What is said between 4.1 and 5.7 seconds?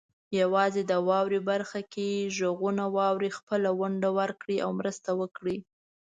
ورکړئ او مرسته وکړئ.